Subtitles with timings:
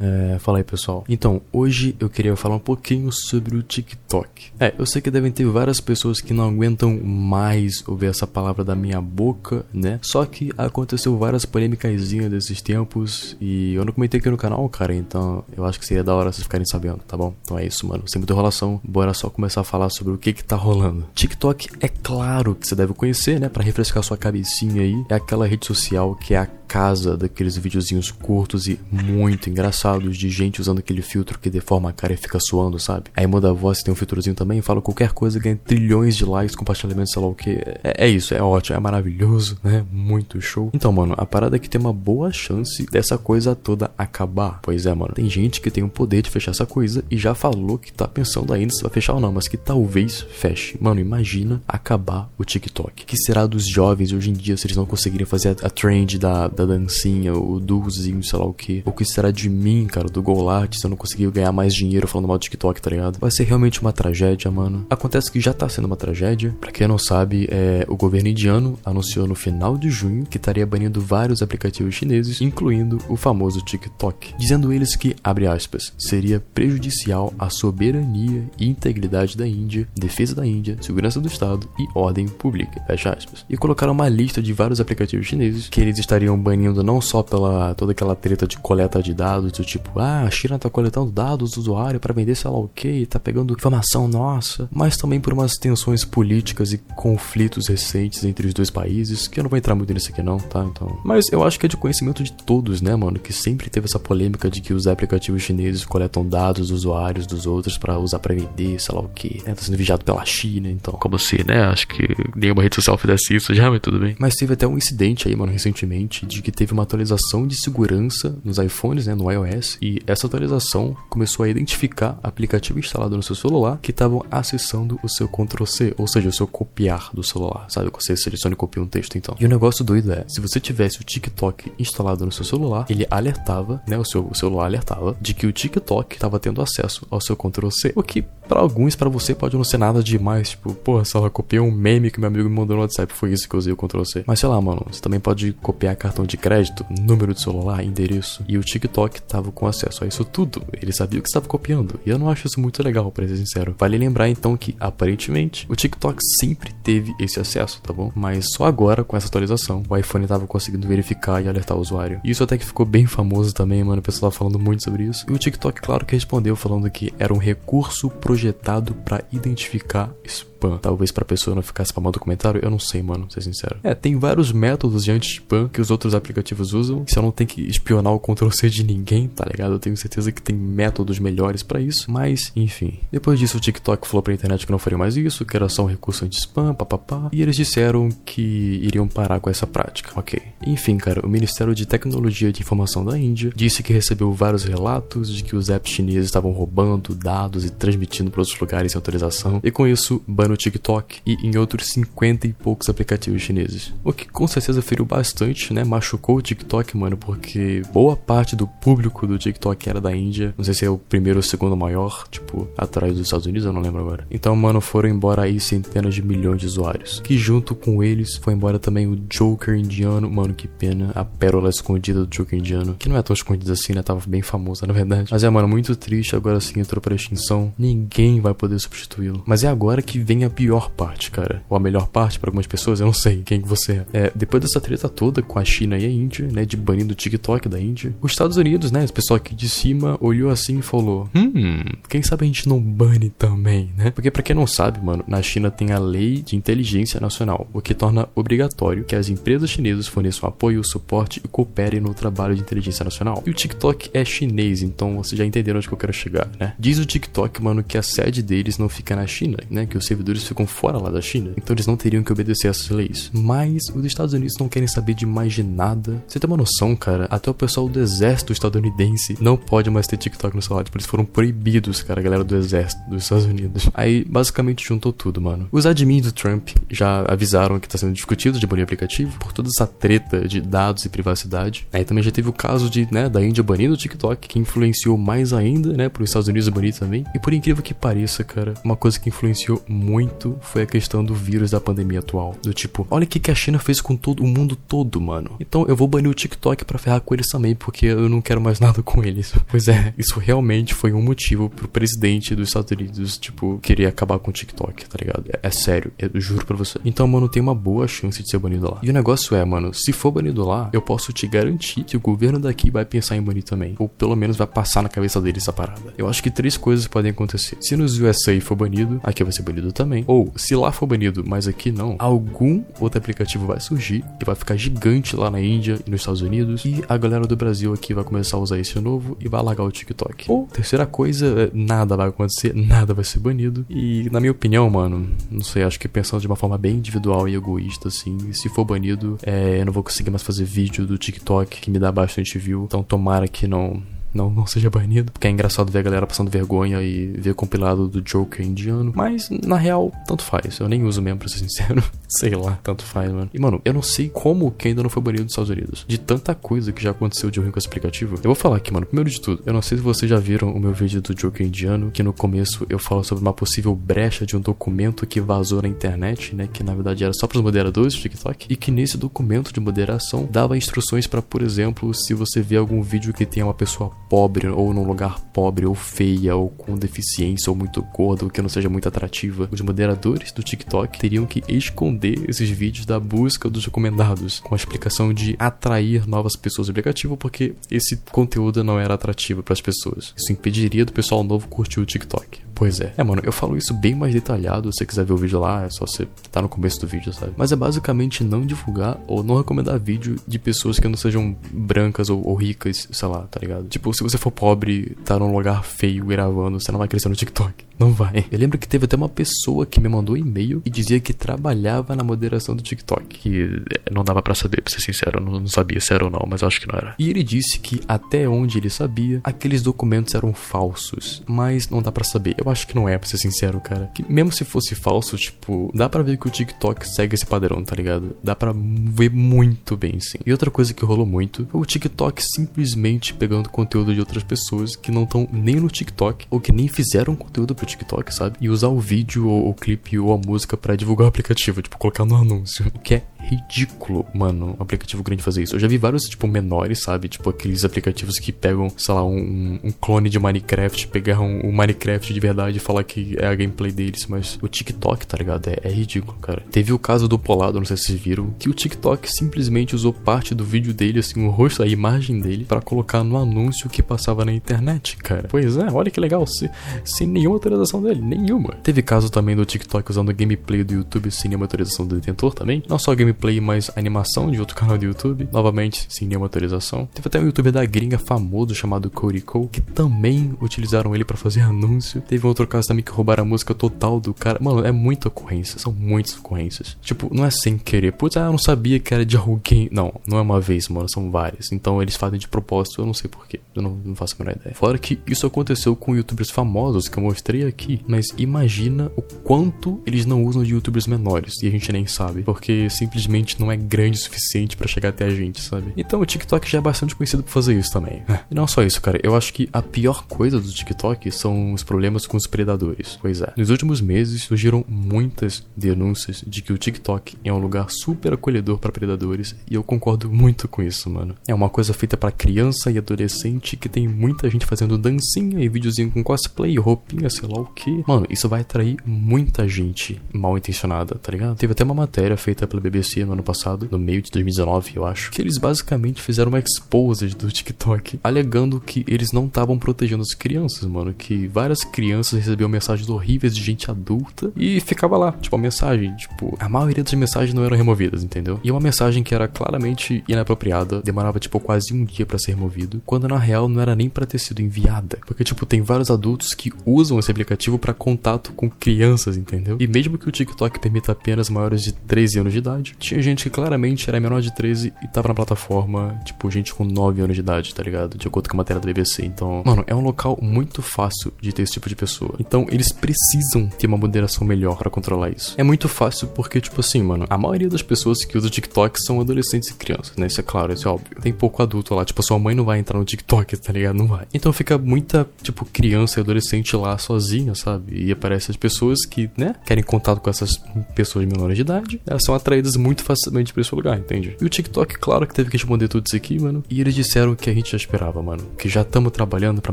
[0.00, 1.04] É, fala aí pessoal.
[1.08, 4.52] Então, hoje eu queria falar um pouquinho sobre o TikTok.
[4.58, 8.64] É, eu sei que devem ter várias pessoas que não aguentam mais ouvir essa palavra
[8.64, 10.00] da minha boca, né?
[10.02, 14.94] Só que aconteceu várias polêmicas desses tempos e eu não comentei aqui no canal, cara,
[14.94, 17.34] então eu acho que seria da hora vocês ficarem sabendo, tá bom?
[17.42, 18.02] Então é isso, mano.
[18.06, 21.06] Sem muita enrolação, bora só começar a falar sobre o que que tá rolando.
[21.14, 23.48] TikTok é claro que você deve conhecer, né?
[23.48, 25.04] Para refrescar sua cabecinha aí.
[25.08, 30.28] É aquela rede social que é a casa daqueles videozinhos curtos e muito engraçados de
[30.28, 33.12] gente usando aquele filtro que deforma a cara e fica suando, sabe?
[33.16, 36.56] Aí muda a voz, tem um filtrozinho também, fala qualquer coisa, ganha trilhões de likes,
[36.56, 37.50] compartilhamentos, sei lá o que.
[37.84, 39.84] É, é, isso, é ótimo, é maravilhoso, né?
[39.92, 40.68] Muito show.
[40.74, 44.58] Então, mano, a parada é que tem uma boa chance dessa coisa toda acabar.
[44.60, 47.36] Pois é, mano, tem gente que tem o poder de fechar essa coisa e já
[47.36, 50.76] falou que tá pensando ainda se vai fechar ou não, mas que talvez feche.
[50.80, 53.04] Mano, imagina acabar o TikTok.
[53.04, 55.70] O que será dos jovens hoje em dia se eles não conseguirem fazer a, a
[55.70, 58.82] trend da, da dancinha, o duozinho, sei lá o que.
[58.84, 62.06] O que será de mim, cara, do Golart, se eu não conseguir ganhar mais dinheiro
[62.06, 63.18] falando mal do TikTok, tá ligado?
[63.18, 64.86] Vai ser realmente uma tragédia, mano.
[64.90, 66.54] Acontece que já tá sendo uma tragédia.
[66.60, 70.66] Pra quem não sabe, é, o governo indiano anunciou no final de junho que estaria
[70.66, 74.34] banindo vários aplicativos chineses, incluindo o famoso TikTok.
[74.38, 80.46] Dizendo eles que, abre aspas, seria prejudicial à soberania e integridade da Índia, defesa da
[80.46, 83.44] Índia, segurança do Estado e ordem pública, fecha aspas.
[83.48, 87.74] E colocaram uma lista de vários aplicativos chineses que eles estariam banindo não só pela
[87.74, 91.52] toda aquela treta de coleta de dados, do tipo, ah, a China tá coletando dados
[91.52, 95.32] do usuário para vender sei lá o que, tá pegando informação nossa, mas também por
[95.32, 99.74] umas tensões políticas e conflitos recentes entre os dois países, que eu não vou entrar
[99.74, 100.64] muito nisso aqui não, tá?
[100.64, 103.86] Então, mas eu acho que é de conhecimento de todos, né, mano, que sempre teve
[103.86, 108.18] essa polêmica de que os aplicativos chineses coletam dados dos usuários dos outros para usar
[108.18, 109.54] para vender, sei lá o que, né?
[109.54, 113.34] Tá sendo vigiado pela China, então, como se, né, acho que nenhuma rede social fizesse
[113.34, 114.16] isso já, mas tudo bem.
[114.18, 118.36] Mas teve até um incidente aí, mano, recentemente, de que teve uma atualização de segurança
[118.44, 123.34] nos iPhones, né, no iOS, e essa atualização começou a identificar aplicativo instalado no seu
[123.34, 127.90] celular que estavam acessando o seu Ctrl+C, ou seja, o seu copiar do celular, sabe?
[127.94, 129.36] Você seleciona e copia um texto, então.
[129.38, 133.06] E o negócio doido é, se você tivesse o TikTok instalado no seu celular, ele
[133.10, 137.20] alertava, né, o seu o celular alertava de que o TikTok estava tendo acesso ao
[137.20, 141.04] seu Ctrl+C, o que para alguns, para você pode não ser nada demais, tipo, porra,
[141.04, 143.54] sei lá, copiei um meme que meu amigo me mandou no WhatsApp, foi isso que
[143.54, 144.24] eu usei o Ctrl+C.
[144.26, 148.44] Mas sei lá, mano, você também pode copiar cartão de crédito, número de celular, endereço.
[148.48, 150.62] E o TikTok tava com acesso a isso tudo.
[150.72, 152.00] Ele sabia o que estava copiando.
[152.04, 153.74] E eu não acho isso muito legal, pra ser sincero.
[153.78, 158.10] Vale lembrar então que, aparentemente, o TikTok sempre teve esse acesso, tá bom?
[158.14, 162.20] Mas só agora, com essa atualização, o iPhone tava conseguindo verificar e alertar o usuário.
[162.24, 164.00] Isso até que ficou bem famoso também, mano.
[164.00, 165.26] O pessoal tava falando muito sobre isso.
[165.28, 170.78] E o TikTok, claro que respondeu falando que era um recurso projetado para identificar spam.
[170.78, 173.76] Talvez pra pessoa não ficar spamando o comentário, eu não sei, mano, pra ser sincero.
[173.82, 177.04] É, tem vários métodos de anti-spam que os outros aplicativos usam.
[177.06, 179.72] Você não tem que espionar o Ctrl-C de ninguém, tá ligado?
[179.72, 182.10] Eu tenho certeza que tem métodos melhores para isso.
[182.10, 183.00] Mas, enfim.
[183.10, 185.82] Depois disso, o TikTok falou pra internet que não faria mais isso, que era só
[185.82, 187.28] um recurso anti-spam, papapá.
[187.32, 188.42] E eles disseram que
[188.82, 190.10] iriam parar com essa prática.
[190.16, 190.40] Ok.
[190.66, 195.32] Enfim, cara, o Ministério de Tecnologia de Informação da Índia disse que recebeu vários relatos
[195.32, 199.60] de que os apps chineses estavam roubando dados e transmitindo para outros lugares sem autorização.
[199.62, 203.92] E com isso, ban no TikTok e em outros 50 e poucos aplicativos chineses.
[204.02, 205.84] O que com certeza feriu bastante, né?
[206.04, 210.54] Machucou o TikTok, mano, porque boa parte do público do TikTok era da Índia.
[210.54, 213.72] Não sei se é o primeiro ou segundo maior, tipo, atrás dos Estados Unidos, eu
[213.72, 214.26] não lembro agora.
[214.30, 217.20] Então, mano, foram embora aí centenas de milhões de usuários.
[217.20, 220.30] Que junto com eles foi embora também o Joker indiano.
[220.30, 221.10] Mano, que pena.
[221.14, 222.96] A pérola escondida do Joker indiano.
[222.98, 224.02] Que não é tão escondida assim, né?
[224.02, 225.28] Tava bem famosa, na verdade.
[225.30, 226.36] Mas é, mano, muito triste.
[226.36, 227.72] Agora sim entrou pra extinção.
[227.78, 229.42] Ninguém vai poder substituí-lo.
[229.46, 231.62] Mas é agora que vem a pior parte, cara.
[231.70, 234.24] Ou a melhor parte para algumas pessoas, eu não sei quem que você é.
[234.24, 234.32] é.
[234.34, 237.68] Depois dessa treta toda com a China e a Índia, né, de banindo o TikTok
[237.68, 241.28] da Índia, os Estados Unidos, né, o pessoal aqui de cima olhou assim e falou:
[241.34, 245.24] "Hum, quem sabe a gente não bane também, né?" Porque para quem não sabe, mano,
[245.26, 249.70] na China tem a Lei de Inteligência Nacional, o que torna obrigatório que as empresas
[249.70, 253.42] chinesas forneçam apoio, suporte e cooperem no trabalho de inteligência nacional.
[253.46, 256.74] E o TikTok é chinês, então vocês já entenderam onde que eu quero chegar, né?
[256.78, 259.86] Diz o TikTok, mano, que a sede deles não fica na China, né?
[259.86, 262.88] Que os servidores ficam fora lá da China, então eles não teriam que obedecer essas
[262.88, 263.30] leis.
[263.32, 266.24] Mas os Estados Unidos não querem saber de mais de nada.
[266.26, 267.26] Você tem uma noção, cara?
[267.30, 270.84] Até o pessoal do exército estadunidense não pode mais ter TikTok no celular.
[270.84, 273.90] Tipo, eles foram proibidos, cara, a galera do exército dos Estados Unidos.
[273.92, 275.68] Aí, basicamente, juntou tudo, mano.
[275.70, 279.68] Os admins do Trump já avisaram que tá sendo discutido de banir aplicativo por toda
[279.68, 281.86] essa treta de dados e privacidade.
[281.92, 285.18] Aí também já teve o caso de, né, da Índia banindo o TikTok, que influenciou
[285.18, 287.24] mais ainda, né, para os Estados Unidos banir também.
[287.34, 291.34] E por incrível que pareça, cara, uma coisa que influenciou muito foi a questão do
[291.34, 292.56] vírus da pandemia atual.
[292.62, 295.56] Do tipo, olha o que, a China fez com todo o mundo todo, mano.
[295.74, 298.60] Então eu vou banir o TikTok para ferrar com eles também, porque eu não quero
[298.60, 299.52] mais nada com eles.
[299.66, 304.38] Pois é, isso realmente foi um motivo pro presidente dos Estados Unidos, tipo, querer acabar
[304.38, 305.44] com o TikTok, tá ligado?
[305.48, 307.00] É, é sério, eu juro pra você.
[307.04, 309.00] Então, mano, tem uma boa chance de ser banido lá.
[309.02, 312.20] E o negócio é, mano, se for banido lá, eu posso te garantir que o
[312.20, 313.96] governo daqui vai pensar em banir também.
[313.98, 316.14] Ou pelo menos vai passar na cabeça deles essa parada.
[316.16, 317.78] Eu acho que três coisas podem acontecer.
[317.80, 320.22] Se nos USA for banido, aqui vai ser banido também.
[320.28, 324.54] Ou, se lá for banido, mas aqui não, algum outro aplicativo vai surgir e vai
[324.54, 326.84] ficar gigante lá na Índia e nos Estados Unidos.
[326.84, 329.84] E a galera do Brasil aqui vai começar a usar esse novo e vai largar
[329.84, 330.50] o TikTok.
[330.50, 333.86] Ou, terceira coisa, é, nada vai acontecer, nada vai ser banido.
[333.88, 337.48] E, na minha opinião, mano, não sei, acho que pensando de uma forma bem individual
[337.48, 341.16] e egoísta, assim, se for banido, é, eu não vou conseguir mais fazer vídeo do
[341.16, 342.84] TikTok que me dá bastante view.
[342.84, 344.02] Então, tomara que não
[344.34, 345.32] não, não seja banido.
[345.32, 349.12] Porque é engraçado ver a galera passando vergonha e ver compilado do Joker indiano.
[349.14, 350.78] Mas, na real, tanto faz.
[350.80, 352.02] Eu nem uso mesmo, pra ser sincero.
[352.28, 353.48] sei lá, tanto faz, mano.
[353.52, 356.04] E, mano, eu não sei como que ainda não foi banido nos Estados Unidos.
[356.06, 358.36] De tanta coisa que já aconteceu de ruim com esse aplicativo.
[358.36, 359.06] Eu vou falar aqui, mano.
[359.06, 361.66] Primeiro de tudo, eu não sei se vocês já viram o meu vídeo do Joker
[361.66, 365.80] indiano, que no começo eu falo sobre uma possível brecha de um documento que vazou
[365.80, 366.68] na internet, né?
[366.72, 368.66] Que na verdade era só para os moderadores do TikTok.
[368.68, 373.02] E que nesse documento de moderação dava instruções para, por exemplo, se você vê algum
[373.02, 377.70] vídeo que tenha uma pessoa pobre, ou num lugar pobre, ou feia, ou com deficiência,
[377.70, 381.62] ou muito gorda, ou que não seja muito atrativa, os moderadores do TikTok teriam que
[381.68, 386.92] esconder esses vídeos da busca dos recomendados, com a explicação de atrair novas pessoas ao
[386.92, 390.32] aplicativo, porque esse conteúdo não era atrativo para as pessoas.
[390.36, 392.62] Isso impediria do pessoal novo curtir o TikTok.
[392.74, 393.12] Pois é.
[393.16, 394.92] É, mano, eu falo isso bem mais detalhado.
[394.92, 397.32] Se você quiser ver o vídeo lá, é só você tá no começo do vídeo,
[397.32, 397.52] sabe?
[397.56, 402.30] Mas é basicamente não divulgar ou não recomendar vídeo de pessoas que não sejam brancas
[402.30, 403.86] ou, ou ricas, sei lá, tá ligado?
[403.86, 407.36] Tipo, se você for pobre, tá num lugar feio gravando, você não vai crescer no
[407.36, 407.84] TikTok.
[407.98, 408.44] Não vai.
[408.50, 411.32] Eu lembro que teve até uma pessoa que me mandou um e-mail e dizia que
[411.32, 413.26] trabalhava na moderação do TikTok.
[413.26, 415.38] Que eh, não dava para saber, pra ser sincero.
[415.38, 417.14] Eu não sabia se era ou não, mas acho que não era.
[417.18, 421.42] E ele disse que até onde ele sabia, aqueles documentos eram falsos.
[421.46, 422.54] Mas não dá para saber.
[422.58, 424.10] Eu acho que não é, pra ser sincero, cara.
[424.14, 427.82] Que mesmo se fosse falso, tipo, dá para ver que o TikTok segue esse padrão,
[427.84, 428.36] tá ligado?
[428.42, 430.38] Dá para ver muito bem, sim.
[430.44, 434.96] E outra coisa que rolou muito foi o TikTok simplesmente pegando conteúdo de outras pessoas
[434.96, 438.56] que não estão nem no TikTok ou que nem fizeram conteúdo TikTok, sabe?
[438.60, 441.98] E usar o vídeo ou o clipe ou a música para divulgar o aplicativo, tipo,
[441.98, 442.86] colocar no anúncio.
[442.94, 445.76] O que é ridículo, mano, um aplicativo grande fazer isso.
[445.76, 447.28] Eu já vi vários, tipo, menores, sabe?
[447.28, 451.72] Tipo, aqueles aplicativos que pegam, sei lá, um, um clone de Minecraft, pegar um, um,
[451.72, 455.68] Minecraft de verdade e falar que é a gameplay deles, mas o TikTok, tá ligado?
[455.68, 456.62] É, é ridículo, cara.
[456.70, 460.12] Teve o caso do Polado, não sei se vocês viram, que o TikTok simplesmente usou
[460.12, 464.02] parte do vídeo dele, assim, o rosto, a imagem dele, para colocar no anúncio que
[464.02, 465.48] passava na internet, cara.
[465.48, 466.70] Pois é, olha que legal, se,
[467.04, 468.74] sem nenhuma autorização dele, nenhuma.
[468.82, 472.82] Teve caso também do TikTok usando gameplay do YouTube sem nenhuma autorização do detentor também.
[472.88, 477.08] Não só gameplay mais animação de outro canal do YouTube, novamente sem nenhuma autorização.
[477.12, 481.36] Teve até um youtuber da gringa famoso chamado Cody Cole, que também utilizaram ele para
[481.36, 482.20] fazer anúncio.
[482.20, 484.58] Teve um outro caso também que roubaram a música total do cara.
[484.60, 486.96] Mano, é muita ocorrência, são muitas ocorrências.
[487.02, 488.12] Tipo, não é sem querer.
[488.12, 489.88] Putz, ah, eu não sabia que era de alguém.
[489.90, 491.72] Não, não é uma vez, mano, são várias.
[491.72, 493.60] Então eles fazem de propósito, eu não sei porquê.
[493.74, 494.74] Eu não, não faço a menor ideia.
[494.74, 500.00] Fora que isso aconteceu com youtubers famosos que eu mostrei aqui, mas imagina o quanto
[500.06, 503.76] eles não usam de youtubers menores e a gente nem sabe, porque simplesmente não é
[503.76, 505.92] grande o suficiente para chegar até a gente, sabe?
[505.96, 508.22] Então o TikTok já é bastante conhecido por fazer isso também.
[508.28, 508.40] É.
[508.50, 509.18] E não só isso, cara.
[509.22, 513.18] Eu acho que a pior coisa do TikTok são os problemas com os predadores.
[513.20, 513.52] Pois é.
[513.56, 518.78] Nos últimos meses surgiram muitas denúncias de que o TikTok é um lugar super acolhedor
[518.78, 521.34] para predadores e eu concordo muito com isso, mano.
[521.46, 525.68] É uma coisa feita para criança e adolescente que tem muita gente fazendo dancinha e
[525.68, 528.04] videozinho com cosplay, roupinha, sei lá o que.
[528.06, 531.56] Mano, isso vai atrair muita gente mal intencionada, tá ligado?
[531.56, 535.06] Teve até uma matéria feita pela BBC no ano passado, no meio de 2019, eu
[535.06, 540.22] acho, que eles basicamente fizeram uma exposed do TikTok, alegando que eles não estavam protegendo
[540.22, 545.32] as crianças, mano, que várias crianças recebiam mensagens horríveis de gente adulta e ficava lá,
[545.32, 548.60] tipo, a mensagem, tipo, a maioria das mensagens não eram removidas, entendeu?
[548.62, 553.02] E uma mensagem que era claramente inapropriada, demorava, tipo, quase um dia para ser removido,
[553.06, 555.18] quando na real não era nem para ter sido enviada.
[555.26, 557.43] Porque, tipo, tem vários adultos que usam esse aplicativo
[557.78, 559.76] para contato com crianças, entendeu?
[559.80, 563.44] E mesmo que o TikTok permita apenas maiores de 13 anos de idade, tinha gente
[563.44, 567.34] que claramente era menor de 13 e tava na plataforma, tipo, gente com 9 anos
[567.34, 568.16] de idade, tá ligado?
[568.16, 569.24] De acordo com a matéria da BBC.
[569.24, 572.36] Então, mano, é um local muito fácil de ter esse tipo de pessoa pessoa.
[572.38, 575.54] Então eles precisam ter uma moderação melhor para controlar isso.
[575.56, 579.20] É muito fácil porque, tipo assim, mano, a maioria das pessoas que usam TikTok são
[579.20, 580.26] adolescentes e crianças, né?
[580.26, 581.20] Isso é claro, isso é óbvio.
[581.20, 583.96] Tem pouco adulto lá, tipo, sua mãe não vai entrar no TikTok, tá ligado?
[583.96, 584.26] Não vai.
[584.32, 588.04] Então fica muita, tipo, criança e adolescente lá sozinha, sabe?
[588.04, 590.56] E aparece as pessoas que, né, querem contato com essas
[590.94, 594.36] pessoas menores de idade, elas são atraídas muito facilmente pra esse lugar, entende?
[594.40, 596.62] E o TikTok, claro que teve que responder tudo isso aqui, mano.
[596.68, 598.42] E eles disseram que a gente já esperava, mano.
[598.58, 599.72] Que já estamos trabalhando para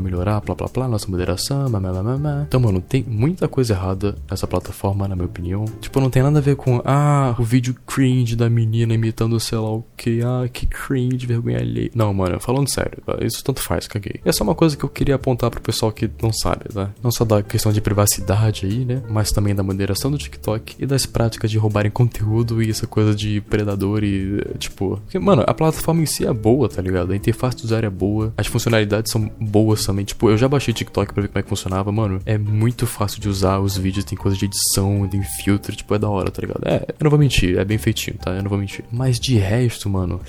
[0.00, 2.44] melhorar, blá blá blá, nossa moderação, blá.
[2.46, 5.64] Então, mano, tem muita coisa errada nessa plataforma, na minha opinião.
[5.80, 9.58] Tipo, não tem nada a ver com, ah, o vídeo cringe da menina imitando sei
[9.58, 11.90] lá o que, ah, que cringe, vergonha alheia.
[11.94, 14.20] Não, mano, falando sério, isso tanto faz, caguei.
[14.24, 16.90] É só uma coisa que eu queria apontar pro pessoal que não sabe, tá?
[17.02, 19.02] Não só da questão de privacidade aí, né?
[19.08, 23.14] Mas também da moderação do TikTok e das práticas de roubarem conteúdo e essa coisa
[23.14, 24.96] de predador e, tipo.
[25.04, 27.12] Porque, mano, a plataforma em si é boa, tá ligado?
[27.12, 30.04] A interface do usuário é boa, as funcionalidades são boas também.
[30.04, 32.20] Tipo, eu já baixei TikTok pra ver como é que funcionava, mano.
[32.24, 35.98] É muito fácil de usar os vídeos, tem coisa de edição, tem filtro, tipo, é
[35.98, 36.62] da hora, tá ligado?
[36.64, 38.30] É, eu não vou mentir, é bem feitinho, tá?
[38.30, 38.84] Eu não vou mentir.
[38.90, 40.20] Mas de resto, mano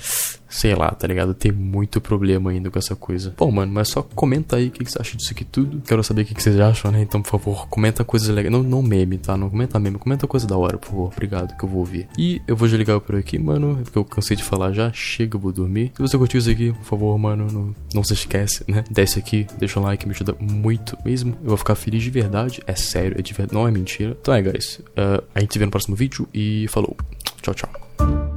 [0.54, 1.34] sei lá, tá ligado?
[1.34, 3.34] Tem muito problema ainda com essa coisa.
[3.36, 5.82] Bom, mano, mas só comenta aí o que, que você acha disso aqui tudo.
[5.84, 7.02] Quero saber o que, que vocês acham, né?
[7.02, 8.52] Então, por favor, comenta coisas legais.
[8.52, 9.36] Não, não meme, tá?
[9.36, 11.10] Não comenta meme, comenta coisa da hora, por favor.
[11.12, 12.06] Obrigado, que eu vou ouvir.
[12.16, 14.92] E eu vou desligar por aqui, mano, porque eu cansei de falar já.
[14.92, 15.90] Chega, eu vou dormir.
[15.96, 18.84] Se você curtiu isso aqui, por favor, mano, não, não se esquece, né?
[18.88, 21.36] Desce aqui, deixa um like, me ajuda muito mesmo.
[21.42, 22.62] Eu vou ficar feliz de verdade.
[22.64, 24.16] É sério, é de verdade, não é mentira.
[24.20, 24.78] Então é, guys.
[24.90, 26.96] Uh, a gente se vê no próximo vídeo e falou.
[27.42, 28.33] Tchau, tchau.